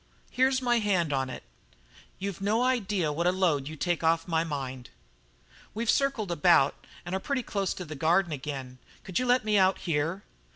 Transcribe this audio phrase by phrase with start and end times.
[0.31, 1.43] "Here's my hand on it.
[2.17, 4.89] You've no idea what a load you take off my mind."
[5.75, 8.79] "We've circled about and are pretty close to the Garden again.
[9.03, 10.23] Could you let me out here?"